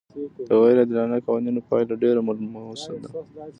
[0.47, 3.09] د غیر عادلانه قوانینو پایله ډېره ملموسه ده.